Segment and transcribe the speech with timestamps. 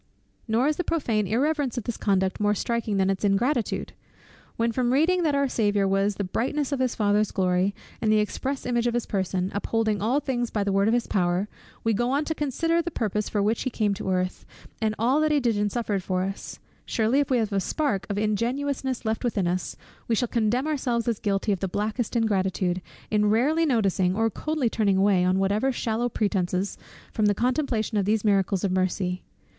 [0.47, 3.93] Nor is the prophane irreverence of this conduct more striking than its ingratitude.
[4.57, 8.17] When from reading that our Saviour was "the brightness of his Father's glory, and the
[8.17, 11.47] express image of his person, upholding all things by the word of his power,"
[11.83, 14.43] we go on to consider the purpose for which he came on earth,
[14.81, 18.07] and all that he did and suffered for us; surely if we have a spark
[18.09, 19.75] of ingenuousness left within us,
[20.07, 22.81] we shall condemn ourselves as guilty of the blackest ingratitude,
[23.11, 26.75] in rarely noticing, or coldly turning away, on whatever shallow pretences,
[27.13, 29.21] from the contemplation of these miracles of mercy.